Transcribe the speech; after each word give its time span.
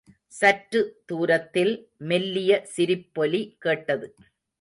சற்று 0.27 0.79
தூரத்தில் 1.05 1.73
மெல்லிய 1.97 2.51
சிரிப்பொலி 2.75 3.41
கேட்டது. 3.59 4.07